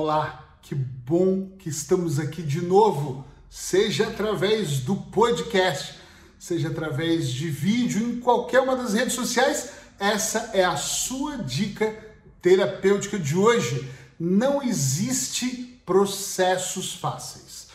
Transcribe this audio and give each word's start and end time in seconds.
Olá, 0.00 0.58
que 0.62 0.76
bom 0.76 1.56
que 1.58 1.68
estamos 1.68 2.20
aqui 2.20 2.40
de 2.40 2.60
novo, 2.60 3.26
seja 3.50 4.06
através 4.06 4.78
do 4.78 4.94
podcast, 4.94 5.98
seja 6.38 6.68
através 6.68 7.28
de 7.28 7.50
vídeo 7.50 8.08
em 8.08 8.20
qualquer 8.20 8.60
uma 8.60 8.76
das 8.76 8.94
redes 8.94 9.14
sociais. 9.14 9.70
Essa 9.98 10.50
é 10.54 10.64
a 10.64 10.76
sua 10.76 11.38
dica 11.38 11.92
terapêutica 12.40 13.18
de 13.18 13.36
hoje. 13.36 13.90
Não 14.20 14.62
existe 14.62 15.82
processos 15.84 16.92
fáceis. 16.92 17.66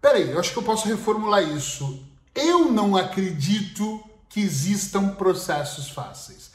Peraí, 0.00 0.30
eu 0.30 0.38
acho 0.38 0.52
que 0.52 0.58
eu 0.60 0.62
posso 0.62 0.86
reformular 0.86 1.42
isso. 1.42 2.06
Eu 2.36 2.70
não 2.70 2.96
acredito 2.96 4.00
que 4.28 4.38
existam 4.38 5.08
processos 5.08 5.90
fáceis 5.90 6.47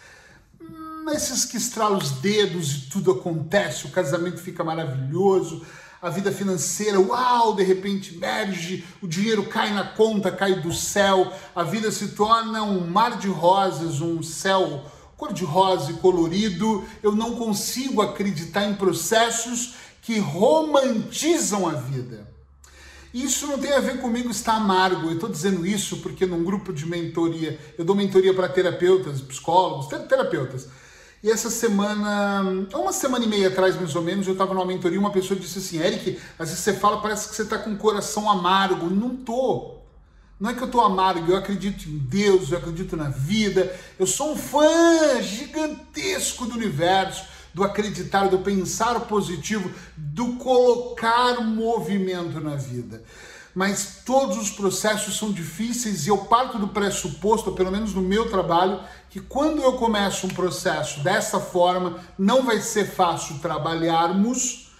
nesses 1.14 1.46
que 1.46 1.58
estrala 1.58 1.96
os 1.96 2.12
dedos 2.12 2.74
e 2.74 2.80
tudo 2.90 3.12
acontece, 3.12 3.86
o 3.86 3.92
casamento 3.92 4.42
fica 4.42 4.64
maravilhoso, 4.64 5.64
a 6.02 6.10
vida 6.10 6.32
financeira, 6.32 7.00
uau, 7.00 7.56
de 7.56 7.64
repente 7.64 8.16
emerge, 8.16 8.84
o 9.02 9.08
dinheiro 9.08 9.46
cai 9.46 9.72
na 9.72 9.86
conta, 9.86 10.32
cai 10.32 10.60
do 10.60 10.74
céu, 10.74 11.32
a 11.56 11.64
vida 11.64 11.92
se 11.92 12.10
torna 12.10 12.64
um 12.64 12.86
mar 12.86 13.18
de 13.18 13.30
rosas, 13.30 14.02
um 14.02 14.22
céu 14.22 14.84
cor-de-rosa 15.16 15.92
e 15.92 15.96
colorido. 15.96 16.84
Eu 17.02 17.16
não 17.16 17.36
consigo 17.36 18.02
acreditar 18.02 18.66
em 18.66 18.76
processos 18.76 19.76
que 20.02 20.20
romantizam 20.20 21.70
a 21.70 21.74
vida. 21.74 22.28
Isso 23.14 23.48
não 23.48 23.58
tem 23.60 23.72
a 23.72 23.80
ver 23.80 24.02
comigo 24.02 24.30
estar 24.30 24.56
amargo. 24.56 25.08
Eu 25.08 25.14
estou 25.14 25.30
dizendo 25.30 25.66
isso 25.66 25.98
porque 25.98 26.26
num 26.26 26.44
grupo 26.44 26.74
de 26.74 26.86
mentoria, 26.86 27.58
eu 27.78 27.86
dou 27.86 27.96
mentoria 27.96 28.34
para 28.34 28.50
terapeutas, 28.50 29.22
psicólogos, 29.22 29.88
terapeutas. 30.10 30.68
E 31.24 31.32
essa 31.32 31.50
semana, 31.50 32.68
uma 32.74 32.92
semana 32.92 33.24
e 33.24 33.28
meia 33.30 33.48
atrás, 33.48 33.78
mais 33.78 33.96
ou 33.96 34.02
menos, 34.02 34.28
eu 34.28 34.34
estava 34.34 34.54
numa 34.54 34.66
mentoria 34.66 34.98
e 34.98 35.00
uma 35.00 35.10
pessoa 35.10 35.40
disse 35.40 35.60
assim: 35.60 35.80
Eric, 35.80 36.20
às 36.38 36.50
vezes 36.50 36.62
você 36.62 36.74
fala, 36.74 37.02
parece 37.02 37.30
que 37.30 37.36
você 37.36 37.44
está 37.44 37.58
com 37.58 37.72
o 37.72 37.78
coração 37.78 38.30
amargo. 38.30 38.90
Não 38.90 39.16
tô. 39.16 39.76
Não 40.38 40.50
é 40.50 40.54
que 40.54 40.62
eu 40.62 40.70
tô 40.70 40.82
amargo, 40.82 41.32
eu 41.32 41.38
acredito 41.38 41.88
em 41.88 41.98
Deus, 41.98 42.52
eu 42.52 42.58
acredito 42.58 42.98
na 42.98 43.08
vida. 43.08 43.74
Eu 43.98 44.06
sou 44.06 44.34
um 44.34 44.36
fã 44.36 45.22
gigantesco 45.22 46.46
do 46.46 46.56
universo, 46.56 47.24
do 47.54 47.64
acreditar, 47.64 48.28
do 48.28 48.40
pensar 48.40 49.00
positivo, 49.02 49.72
do 49.96 50.34
colocar 50.34 51.40
movimento 51.40 52.42
na 52.42 52.58
vida 52.58 53.02
mas 53.54 54.02
todos 54.06 54.38
os 54.38 54.50
processos 54.50 55.18
são 55.18 55.32
difíceis 55.32 56.06
e 56.06 56.10
eu 56.10 56.18
parto 56.20 56.58
do 56.58 56.70
pressuposto, 56.70 57.52
pelo 57.52 57.72
menos 57.72 57.94
no 57.94 58.02
meu 58.02 58.30
trabalho, 58.30 58.80
que 59.10 59.20
quando 59.20 59.62
eu 59.62 59.74
começo 59.74 60.26
um 60.26 60.30
processo 60.32 61.02
dessa 61.02 61.40
forma, 61.40 62.00
não 62.18 62.44
vai 62.44 62.60
ser 62.60 62.90
fácil 62.90 63.38
trabalharmos. 63.40 64.72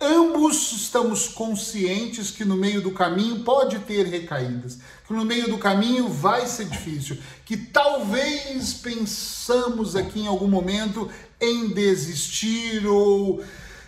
Ambos 0.00 0.72
estamos 0.72 1.28
conscientes 1.28 2.30
que 2.30 2.44
no 2.44 2.56
meio 2.56 2.80
do 2.82 2.90
caminho 2.90 3.40
pode 3.40 3.78
ter 3.80 4.06
recaídas, 4.06 4.78
que 5.06 5.12
no 5.12 5.24
meio 5.24 5.48
do 5.48 5.58
caminho 5.58 6.08
vai 6.08 6.46
ser 6.46 6.64
difícil, 6.64 7.16
que 7.44 7.56
talvez 7.56 8.74
pensamos 8.74 9.94
aqui 9.94 10.20
em 10.20 10.26
algum 10.26 10.48
momento 10.48 11.08
em 11.40 11.68
desistir 11.68 12.86
ou 12.86 13.42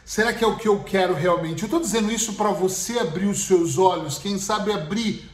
Será 0.07 0.33
que 0.33 0.45
é 0.45 0.47
o 0.47 0.55
que 0.55 0.69
eu 0.69 0.85
quero 0.85 1.15
realmente? 1.15 1.65
Eu 1.65 1.67
estou 1.67 1.81
dizendo 1.81 2.13
isso 2.13 2.35
para 2.35 2.53
você 2.53 2.97
abrir 3.01 3.27
os 3.27 3.41
seus 3.41 3.77
olhos, 3.77 4.19
quem 4.19 4.39
sabe 4.39 4.71
abrir 4.71 5.29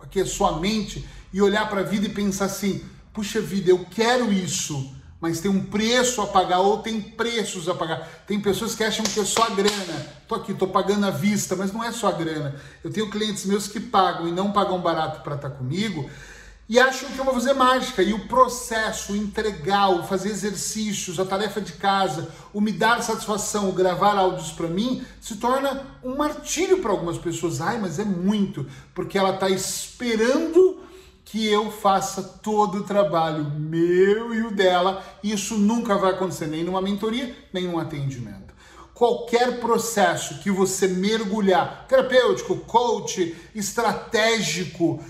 aqui 0.00 0.20
a 0.20 0.24
sua 0.24 0.60
mente 0.60 1.04
e 1.32 1.42
olhar 1.42 1.68
para 1.68 1.80
a 1.80 1.82
vida 1.82 2.06
e 2.06 2.08
pensar 2.08 2.44
assim: 2.44 2.84
puxa 3.12 3.40
vida, 3.40 3.70
eu 3.70 3.84
quero 3.90 4.32
isso, 4.32 4.94
mas 5.20 5.40
tem 5.40 5.50
um 5.50 5.64
preço 5.64 6.22
a 6.22 6.28
pagar 6.28 6.60
ou 6.60 6.78
tem 6.78 7.00
preços 7.00 7.68
a 7.68 7.74
pagar. 7.74 8.08
Tem 8.24 8.40
pessoas 8.40 8.72
que 8.72 8.84
acham 8.84 9.04
que 9.04 9.18
é 9.18 9.24
só 9.24 9.42
a 9.42 9.50
grana. 9.50 10.06
Tô 10.28 10.36
aqui, 10.36 10.54
tô 10.54 10.68
pagando 10.68 11.04
à 11.04 11.10
vista, 11.10 11.56
mas 11.56 11.72
não 11.72 11.82
é 11.82 11.90
só 11.90 12.06
a 12.06 12.12
grana. 12.12 12.54
Eu 12.84 12.92
tenho 12.92 13.10
clientes 13.10 13.46
meus 13.46 13.66
que 13.66 13.80
pagam 13.80 14.28
e 14.28 14.30
não 14.30 14.52
pagam 14.52 14.80
barato 14.80 15.22
para 15.22 15.34
estar 15.34 15.50
tá 15.50 15.56
comigo 15.56 16.08
e 16.68 16.78
acham 16.78 17.08
que 17.10 17.18
eu 17.18 17.24
vou 17.24 17.32
fazer 17.32 17.54
mágica. 17.54 18.02
E 18.02 18.12
o 18.12 18.28
processo, 18.28 19.12
o 19.12 19.16
entregar, 19.16 19.88
o 19.88 20.04
fazer 20.04 20.28
exercícios, 20.28 21.18
a 21.18 21.24
tarefa 21.24 21.60
de 21.60 21.72
casa, 21.72 22.28
o 22.52 22.60
me 22.60 22.70
dar 22.70 23.02
satisfação, 23.02 23.70
o 23.70 23.72
gravar 23.72 24.18
áudios 24.18 24.52
para 24.52 24.68
mim, 24.68 25.02
se 25.20 25.36
torna 25.36 25.86
um 26.04 26.16
martírio 26.16 26.80
para 26.80 26.90
algumas 26.90 27.16
pessoas. 27.16 27.60
Ai, 27.60 27.78
mas 27.80 27.98
é 27.98 28.04
muito, 28.04 28.66
porque 28.94 29.16
ela 29.16 29.34
está 29.34 29.48
esperando 29.48 30.82
que 31.24 31.46
eu 31.46 31.70
faça 31.70 32.22
todo 32.22 32.78
o 32.78 32.84
trabalho 32.84 33.44
meu 33.44 34.34
e 34.34 34.42
o 34.42 34.50
dela. 34.50 35.02
E 35.22 35.32
isso 35.32 35.56
nunca 35.56 35.96
vai 35.96 36.12
acontecer 36.12 36.46
nem 36.46 36.64
numa 36.64 36.82
mentoria, 36.82 37.34
nem 37.52 37.66
num 37.66 37.78
atendimento 37.78 38.48
qualquer 38.98 39.60
processo 39.60 40.40
que 40.40 40.50
você 40.50 40.88
mergulhar, 40.88 41.86
terapêutico, 41.86 42.56
coach, 42.56 43.32
estratégico, 43.54 45.00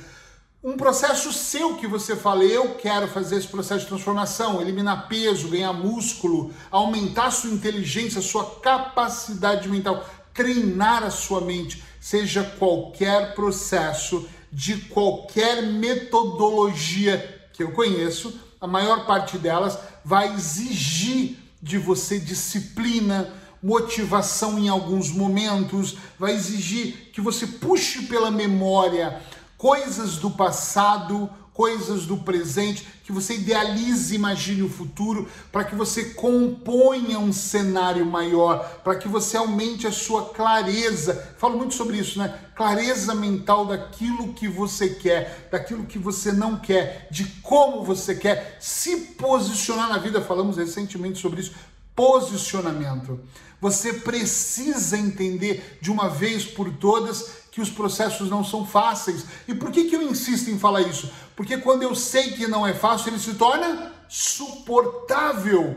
um 0.62 0.76
processo 0.76 1.32
seu 1.32 1.76
que 1.76 1.86
você 1.86 2.16
fala, 2.16 2.42
eu 2.42 2.74
quero 2.74 3.06
fazer 3.06 3.36
esse 3.36 3.46
processo 3.46 3.82
de 3.82 3.86
transformação, 3.86 4.60
eliminar 4.60 5.08
peso, 5.08 5.48
ganhar 5.48 5.72
músculo, 5.72 6.52
aumentar 6.70 7.26
a 7.26 7.30
sua 7.30 7.50
inteligência, 7.50 8.19
a 8.19 8.22
sua 8.22 8.44
capacidade 8.60 9.69
mental, 9.69 10.04
treinar 10.34 11.04
a 11.04 11.10
sua 11.10 11.41
mente, 11.41 11.82
seja 12.00 12.42
qualquer 12.58 13.34
processo 13.34 14.28
de 14.52 14.76
qualquer 14.76 15.62
metodologia 15.62 17.48
que 17.52 17.62
eu 17.62 17.70
conheço, 17.72 18.40
a 18.60 18.66
maior 18.66 19.06
parte 19.06 19.38
delas 19.38 19.78
vai 20.04 20.34
exigir 20.34 21.36
de 21.62 21.78
você 21.78 22.19
disciplina, 22.19 23.32
motivação 23.62 24.58
em 24.58 24.69
alguns 24.69 25.10
momentos, 25.10 25.96
vai 26.19 26.32
exigir 26.34 27.10
que 27.12 27.20
você 27.20 27.46
puxe 27.46 28.02
pela 28.02 28.30
memória 28.30 29.20
coisas 29.58 30.16
do 30.16 30.30
passado, 30.30 31.28
coisas 31.52 32.06
do 32.06 32.19
presente, 32.19 32.86
que 33.02 33.10
você 33.10 33.34
idealize, 33.34 34.14
imagine 34.14 34.62
o 34.62 34.70
futuro, 34.70 35.28
para 35.50 35.64
que 35.64 35.74
você 35.74 36.10
componha 36.10 37.19
um 37.19 37.32
cenário 37.32 38.06
maior, 38.06 38.80
para 38.84 38.94
que 38.94 39.08
você 39.08 39.36
aumente 39.36 39.84
a 39.84 39.91
sua 39.91 40.26
clareza. 40.26 41.34
Falo 41.36 41.58
muito 41.58 41.74
sobre 41.74 41.98
isso, 41.98 42.20
né? 42.20 42.32
Clareza 42.54 43.12
mental 43.12 43.66
daquilo 43.66 44.34
que 44.34 44.46
você 44.46 44.91
quer, 44.91 45.48
daquilo 45.50 45.84
que 45.84 45.98
você 45.98 46.30
não 46.30 46.56
quer, 46.56 47.08
de 47.10 47.25
como 47.42 47.82
você 47.82 48.14
quer 48.14 48.56
se 48.60 48.96
posicionar 48.96 49.88
na 49.88 49.98
vida. 49.98 50.20
Falamos 50.20 50.56
recentemente 50.56 51.19
sobre 51.19 51.40
isso. 51.40 51.54
Posicionamento. 51.96 53.19
Você 53.60 53.94
precisa 53.94 54.96
entender 54.96 55.78
de 55.80 55.90
uma 55.90 56.08
vez 56.08 56.44
por 56.44 56.70
todas 56.75 57.47
que 57.58 57.62
os 57.62 57.70
processos 57.70 58.30
não 58.30 58.44
são 58.44 58.64
fáceis. 58.64 59.26
E 59.48 59.52
por 59.52 59.72
que, 59.72 59.86
que 59.86 59.96
eu 59.96 60.02
insisto 60.02 60.48
em 60.48 60.56
falar 60.56 60.82
isso? 60.82 61.10
Porque 61.34 61.58
quando 61.58 61.82
eu 61.82 61.92
sei 61.92 62.30
que 62.30 62.46
não 62.46 62.64
é 62.64 62.72
fácil, 62.72 63.08
ele 63.08 63.19
se 63.19 63.34
torna 63.34 63.92
suportável. 64.08 65.76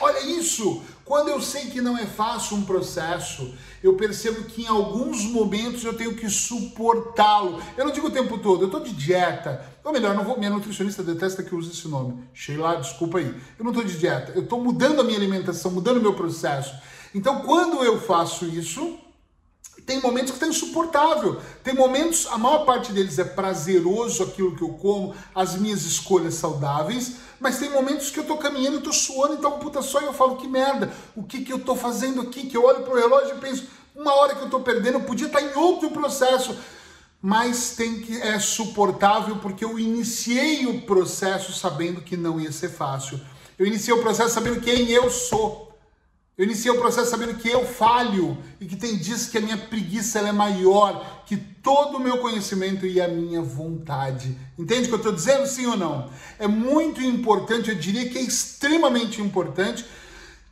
Olha 0.00 0.20
isso! 0.20 0.82
Quando 1.04 1.28
eu 1.28 1.40
sei 1.40 1.66
que 1.66 1.80
não 1.80 1.96
é 1.96 2.06
fácil 2.06 2.56
um 2.56 2.64
processo, 2.64 3.54
eu 3.84 3.94
percebo 3.94 4.44
que 4.44 4.62
em 4.62 4.66
alguns 4.66 5.24
momentos 5.24 5.84
eu 5.84 5.96
tenho 5.96 6.16
que 6.16 6.28
suportá-lo. 6.28 7.62
Eu 7.76 7.84
não 7.84 7.92
digo 7.92 8.08
o 8.08 8.10
tempo 8.10 8.38
todo, 8.38 8.62
eu 8.62 8.66
estou 8.66 8.80
de 8.80 8.92
dieta. 8.92 9.64
Ou 9.84 9.92
melhor, 9.92 10.16
não 10.16 10.24
vou, 10.24 10.36
minha 10.36 10.50
nutricionista 10.50 11.04
detesta 11.04 11.42
que 11.42 11.52
eu 11.52 11.58
use 11.58 11.70
esse 11.70 11.86
nome. 11.86 12.24
Sheila, 12.34 12.76
desculpa 12.76 13.18
aí. 13.18 13.32
Eu 13.56 13.64
não 13.64 13.70
estou 13.70 13.84
de 13.84 13.96
dieta, 13.96 14.32
eu 14.34 14.42
estou 14.42 14.60
mudando 14.60 15.00
a 15.00 15.04
minha 15.04 15.18
alimentação, 15.18 15.70
mudando 15.70 15.98
o 15.98 16.02
meu 16.02 16.14
processo. 16.14 16.74
Então, 17.14 17.42
quando 17.42 17.84
eu 17.84 18.00
faço 18.00 18.44
isso, 18.46 18.98
tem 19.86 20.00
momentos 20.00 20.30
que 20.30 20.36
está 20.36 20.46
insuportável. 20.46 21.40
Tem 21.62 21.74
momentos, 21.74 22.26
a 22.30 22.38
maior 22.38 22.64
parte 22.64 22.92
deles 22.92 23.18
é 23.18 23.24
prazeroso 23.24 24.22
aquilo 24.22 24.56
que 24.56 24.62
eu 24.62 24.70
como, 24.70 25.14
as 25.34 25.56
minhas 25.56 25.82
escolhas 25.82 26.34
saudáveis, 26.34 27.16
mas 27.40 27.58
tem 27.58 27.70
momentos 27.70 28.10
que 28.10 28.18
eu 28.18 28.22
estou 28.22 28.38
caminhando, 28.38 28.78
estou 28.78 28.92
suando, 28.92 29.34
então 29.34 29.58
puta 29.58 29.82
só 29.82 30.00
e 30.00 30.04
eu 30.04 30.12
falo 30.12 30.36
que 30.36 30.46
merda, 30.46 30.92
o 31.16 31.22
que 31.22 31.44
que 31.44 31.52
eu 31.52 31.56
estou 31.56 31.74
fazendo 31.74 32.20
aqui? 32.20 32.46
Que 32.46 32.56
eu 32.56 32.64
olho 32.64 32.84
pro 32.84 32.94
relógio 32.94 33.36
e 33.36 33.40
penso, 33.40 33.66
uma 33.94 34.14
hora 34.14 34.34
que 34.34 34.40
eu 34.40 34.46
estou 34.46 34.60
perdendo, 34.60 34.94
eu 34.94 35.04
podia 35.04 35.26
estar 35.26 35.40
tá 35.40 35.44
em 35.44 35.54
outro 35.54 35.90
processo, 35.90 36.56
mas 37.20 37.74
tem 37.76 38.00
que 38.00 38.20
é 38.20 38.38
suportável 38.38 39.36
porque 39.36 39.64
eu 39.64 39.78
iniciei 39.78 40.66
o 40.66 40.82
processo 40.82 41.52
sabendo 41.52 42.00
que 42.00 42.16
não 42.16 42.40
ia 42.40 42.50
ser 42.50 42.68
fácil. 42.68 43.20
Eu 43.58 43.66
iniciei 43.66 43.94
o 43.94 44.02
processo 44.02 44.34
sabendo 44.34 44.60
quem 44.60 44.90
eu 44.90 45.10
sou. 45.10 45.71
Eu 46.42 46.46
iniciei 46.46 46.74
o 46.74 46.80
processo 46.80 47.08
sabendo 47.08 47.34
que 47.34 47.48
eu 47.48 47.64
falho 47.64 48.36
e 48.60 48.66
que 48.66 48.74
tem 48.74 48.96
dias 48.96 49.26
que 49.26 49.38
a 49.38 49.40
minha 49.40 49.56
preguiça 49.56 50.18
é 50.18 50.32
maior 50.32 51.22
que 51.24 51.36
todo 51.36 51.98
o 51.98 52.00
meu 52.00 52.18
conhecimento 52.18 52.84
e 52.84 53.00
a 53.00 53.06
minha 53.06 53.40
vontade. 53.40 54.36
Entende 54.58 54.86
o 54.86 54.88
que 54.88 54.94
eu 54.94 54.96
estou 54.96 55.12
dizendo, 55.12 55.46
sim 55.46 55.66
ou 55.66 55.76
não? 55.76 56.10
É 56.40 56.48
muito 56.48 57.00
importante, 57.00 57.70
eu 57.70 57.76
diria 57.76 58.08
que 58.08 58.18
é 58.18 58.22
extremamente 58.22 59.22
importante 59.22 59.84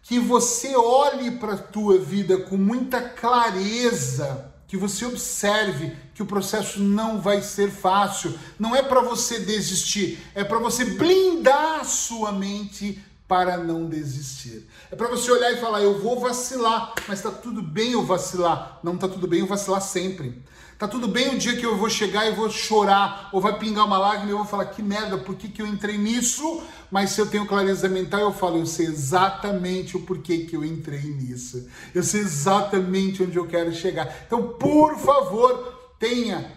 que 0.05 0.21
você 0.21 0.77
olhe 0.77 1.33
para 1.33 1.55
a 1.55 1.59
tua 1.59 1.99
vida 1.99 2.37
com 2.37 2.57
muita 2.57 3.01
clareza, 3.01 4.49
que 4.69 4.77
você 4.77 5.05
observe 5.05 5.97
que 6.15 6.23
o 6.23 6.27
processo 6.27 6.79
não 6.79 7.21
vai 7.21 7.43
ser 7.43 7.69
fácil. 7.69 8.33
Não 8.61 8.77
é 8.77 8.83
para 8.85 9.01
você 9.01 9.41
desistir, 9.41 10.25
é 10.37 10.45
para 10.45 10.61
você 10.61 10.85
blindar 10.85 11.81
a 11.81 11.85
sua 11.85 12.31
mente 12.31 13.03
para 13.31 13.57
não 13.57 13.89
desistir. 13.89 14.67
É 14.91 14.97
para 14.97 15.07
você 15.07 15.31
olhar 15.31 15.53
e 15.53 15.61
falar: 15.61 15.81
eu 15.81 16.01
vou 16.01 16.19
vacilar, 16.19 16.93
mas 17.07 17.21
está 17.21 17.31
tudo 17.31 17.63
bem 17.63 17.93
eu 17.93 18.05
vacilar. 18.05 18.81
Não 18.83 18.97
está 18.97 19.07
tudo 19.07 19.29
bem 19.29 19.39
eu 19.39 19.47
vacilar 19.47 19.81
sempre. 19.81 20.43
Tá 20.77 20.89
tudo 20.89 21.07
bem 21.07 21.37
o 21.37 21.39
dia 21.39 21.57
que 21.57 21.65
eu 21.65 21.77
vou 21.77 21.89
chegar 21.89 22.27
e 22.27 22.35
vou 22.35 22.51
chorar, 22.51 23.29
ou 23.33 23.41
vai 23.41 23.57
pingar 23.57 23.87
uma 23.87 23.99
lágrima 23.99 24.31
e 24.31 24.33
eu 24.33 24.39
vou 24.39 24.47
falar: 24.47 24.65
que 24.65 24.83
merda, 24.83 25.17
por 25.17 25.37
que, 25.37 25.49
que 25.49 25.63
eu 25.63 25.67
entrei 25.67 25.97
nisso? 25.97 26.61
Mas 26.91 27.11
se 27.11 27.21
eu 27.21 27.27
tenho 27.27 27.47
clareza 27.47 27.89
mental, 27.89 28.19
eu 28.19 28.33
falo: 28.33 28.59
eu 28.59 28.67
sei 28.67 28.87
exatamente 28.87 29.97
o 29.97 30.01
porquê 30.01 30.39
que 30.39 30.57
eu 30.57 30.65
entrei 30.65 31.03
nisso. 31.03 31.69
Eu 31.95 32.03
sei 32.03 32.23
exatamente 32.23 33.23
onde 33.23 33.37
eu 33.37 33.47
quero 33.47 33.73
chegar. 33.73 34.13
Então, 34.27 34.55
por 34.55 34.99
favor, 34.99 35.95
tenha 36.01 36.51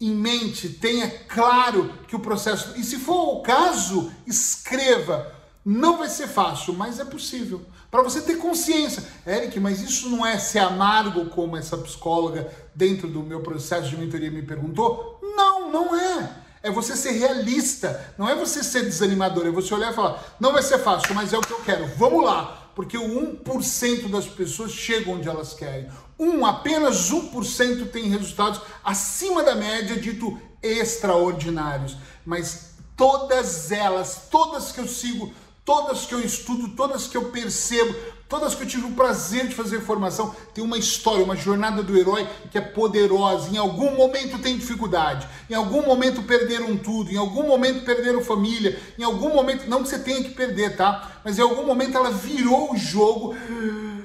em 0.00 0.14
mente, 0.14 0.68
tenha 0.68 1.10
claro 1.26 1.92
que 2.06 2.14
o 2.14 2.20
processo. 2.20 2.78
E 2.78 2.84
se 2.84 2.98
for 2.98 3.34
o 3.34 3.42
caso, 3.42 4.12
escreva 4.28 5.39
não 5.70 5.98
vai 5.98 6.08
ser 6.08 6.26
fácil, 6.26 6.74
mas 6.74 6.98
é 6.98 7.04
possível. 7.04 7.62
Para 7.92 8.02
você 8.02 8.20
ter 8.22 8.38
consciência. 8.38 9.04
Eric, 9.24 9.60
mas 9.60 9.80
isso 9.80 10.08
não 10.08 10.26
é 10.26 10.36
ser 10.36 10.58
amargo 10.58 11.26
como 11.26 11.56
essa 11.56 11.78
psicóloga 11.78 12.52
dentro 12.74 13.06
do 13.06 13.22
meu 13.22 13.40
processo 13.40 13.88
de 13.88 13.96
mentoria 13.96 14.32
me 14.32 14.42
perguntou? 14.42 15.20
Não, 15.22 15.70
não 15.70 15.94
é. 15.94 16.28
É 16.60 16.72
você 16.72 16.96
ser 16.96 17.12
realista, 17.12 18.14
não 18.18 18.28
é 18.28 18.34
você 18.34 18.64
ser 18.64 18.82
desanimador, 18.82 19.46
é 19.46 19.50
você 19.50 19.72
olhar 19.72 19.92
e 19.92 19.94
falar: 19.94 20.36
não 20.40 20.52
vai 20.52 20.62
ser 20.62 20.78
fácil, 20.78 21.14
mas 21.14 21.32
é 21.32 21.38
o 21.38 21.40
que 21.40 21.52
eu 21.52 21.60
quero, 21.60 21.86
vamos 21.96 22.24
lá, 22.24 22.70
porque 22.74 22.98
o 22.98 23.38
1% 23.38 24.10
das 24.10 24.26
pessoas 24.26 24.72
chegam 24.72 25.14
onde 25.14 25.28
elas 25.28 25.54
querem. 25.54 25.88
Um, 26.18 26.44
apenas 26.44 27.10
1% 27.12 27.90
tem 27.90 28.08
resultados 28.08 28.60
acima 28.84 29.44
da 29.44 29.54
média, 29.54 29.96
dito 29.96 30.36
extraordinários. 30.62 31.96
Mas 32.26 32.72
todas 32.96 33.70
elas, 33.72 34.26
todas 34.30 34.72
que 34.72 34.80
eu 34.80 34.88
sigo, 34.88 35.32
todas 35.64 36.06
que 36.06 36.14
eu 36.14 36.20
estudo, 36.20 36.68
todas 36.68 37.06
que 37.06 37.16
eu 37.16 37.26
percebo, 37.26 37.94
todas 38.28 38.54
que 38.54 38.62
eu 38.62 38.66
tive 38.66 38.86
o 38.86 38.92
prazer 38.92 39.48
de 39.48 39.54
fazer 39.54 39.80
formação, 39.80 40.34
tem 40.54 40.62
uma 40.62 40.78
história, 40.78 41.24
uma 41.24 41.36
jornada 41.36 41.82
do 41.82 41.96
herói 41.96 42.26
que 42.50 42.58
é 42.58 42.60
poderosa. 42.60 43.50
Em 43.50 43.56
algum 43.56 43.96
momento 43.96 44.38
tem 44.38 44.56
dificuldade, 44.56 45.28
em 45.48 45.54
algum 45.54 45.82
momento 45.82 46.22
perderam 46.22 46.76
tudo, 46.76 47.10
em 47.10 47.16
algum 47.16 47.46
momento 47.46 47.84
perderam 47.84 48.22
família, 48.22 48.80
em 48.98 49.02
algum 49.02 49.34
momento, 49.34 49.68
não 49.68 49.82
que 49.82 49.88
você 49.88 49.98
tenha 49.98 50.22
que 50.22 50.30
perder, 50.30 50.76
tá? 50.76 51.20
Mas 51.24 51.38
em 51.38 51.42
algum 51.42 51.66
momento 51.66 51.96
ela 51.96 52.10
virou 52.10 52.72
o 52.72 52.76
jogo 52.76 53.34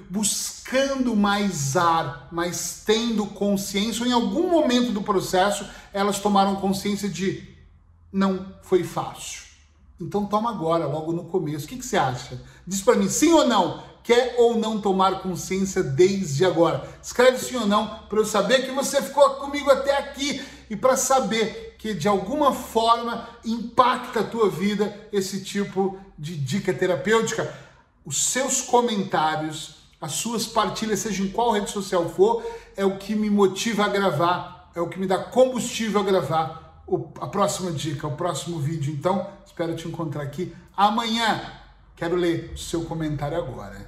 buscando 0.10 1.16
mais 1.16 1.76
ar, 1.76 2.28
mas 2.32 2.84
tendo 2.86 3.26
consciência, 3.28 4.02
ou 4.02 4.08
em 4.08 4.14
algum 4.14 4.50
momento 4.50 4.92
do 4.92 5.02
processo 5.02 5.66
elas 5.94 6.20
tomaram 6.20 6.56
consciência 6.56 7.08
de 7.08 7.44
não 8.12 8.54
foi 8.62 8.84
fácil 8.84 9.46
então 10.00 10.26
toma 10.26 10.50
agora, 10.50 10.86
logo 10.86 11.14
no 11.14 11.26
começo. 11.26 11.66
O 11.66 11.70
que, 11.70 11.78
que 11.78 11.86
você 11.86 11.98
acha? 11.98 12.42
Diz 12.68 12.82
para 12.82 12.96
mim, 12.96 13.08
sim 13.08 13.32
ou 13.32 13.48
não? 13.48 13.84
Quer 14.04 14.36
ou 14.38 14.58
não 14.58 14.80
tomar 14.80 15.22
consciência 15.22 15.82
desde 15.82 16.46
agora? 16.46 16.88
Escreve 17.02 17.40
sim 17.40 17.56
ou 17.56 17.66
não 17.66 18.00
para 18.10 18.20
eu 18.20 18.26
saber 18.26 18.66
que 18.66 18.72
você 18.72 19.02
ficou 19.02 19.28
comigo 19.36 19.72
até 19.72 19.98
aqui 19.98 20.46
e 20.70 20.76
para 20.76 20.98
saber 20.98 21.76
que 21.80 21.94
de 21.94 22.08
alguma 22.08 22.54
forma 22.54 23.28
impacta 23.44 24.20
a 24.20 24.24
tua 24.24 24.50
vida 24.50 25.08
esse 25.12 25.44
tipo 25.44 25.98
de 26.18 26.36
dica 26.36 26.74
terapêutica. 26.74 27.52
Os 28.06 28.26
seus 28.26 28.62
comentários, 28.62 29.78
as 30.00 30.12
suas 30.12 30.46
partilhas, 30.46 31.00
seja 31.00 31.24
em 31.24 31.32
qual 31.32 31.52
rede 31.52 31.72
social 31.72 32.08
for, 32.10 32.44
é 32.78 32.86
o 32.86 32.98
que 32.98 33.16
me 33.16 33.30
motiva 33.30 33.86
a 33.86 33.90
gravar, 33.90 34.72
é 34.76 34.82
o 34.82 34.90
que 34.90 35.00
me 35.00 35.08
dá 35.08 35.18
combustível 35.18 36.02
a 36.02 36.04
gravar 36.04 36.65
o, 36.88 37.10
a 37.20 37.28
próxima 37.28 37.72
dica, 37.72 38.08
o 38.08 38.16
próximo 38.16 38.60
vídeo. 38.60 38.94
Então, 38.94 39.28
espero 39.46 39.76
te 39.76 39.88
encontrar 39.88 40.24
aqui 40.24 40.54
amanhã. 40.76 41.42
Quero 41.96 42.16
ler 42.16 42.52
o 42.54 42.58
seu 42.58 42.84
comentário 42.86 43.38
agora. 43.38 43.88